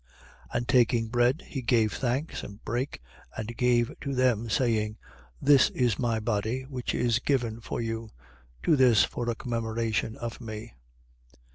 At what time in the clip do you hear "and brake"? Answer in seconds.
2.41-3.03